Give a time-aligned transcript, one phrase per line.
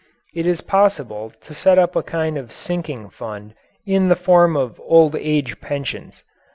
[0.33, 3.53] It is possible to set up a kind of sinking fund
[3.85, 6.23] in the form of old age pensions.